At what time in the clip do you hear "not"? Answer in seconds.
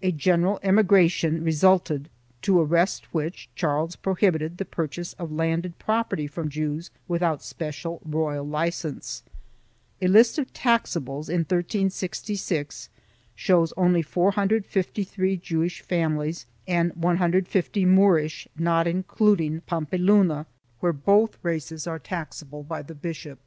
18.56-18.86